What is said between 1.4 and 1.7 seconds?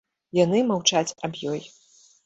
ёй.